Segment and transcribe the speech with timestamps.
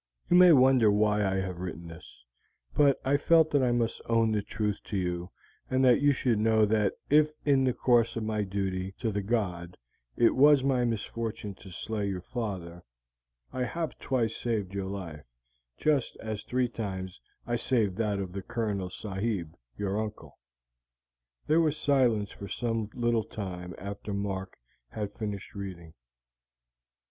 [0.31, 2.25] You may wonder why I have written this,
[2.73, 5.29] but I felt that I must own the truth to you,
[5.69, 9.21] and that you should know that if in the course of my duty to the
[9.21, 9.77] god
[10.17, 12.81] it was my misfortune to slay your father,
[13.53, 15.21] I have twice saved your life,
[15.77, 20.39] just as three times I saved that of the Colonel Sahib, your uncle."
[21.45, 24.57] There was silence for some little time after Mark
[24.89, 25.93] had finished reading.